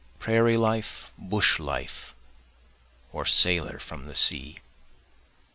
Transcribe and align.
prairie 0.17 0.57
life, 0.57 1.11
bush 1.15 1.59
life? 1.59 2.15
or 3.13 3.23
sailor 3.23 3.77
from 3.77 4.07
the 4.07 4.15
sea? 4.15 4.57